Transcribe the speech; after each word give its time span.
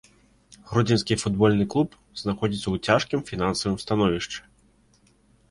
Гродзенскі 0.69 1.17
футбольны 1.23 1.67
клуб 1.73 1.89
знаходзіцца 2.23 2.63
ў 2.71 2.77
цяжкім 2.89 3.19
фінансавым 3.29 3.77
становішчы. 3.87 4.39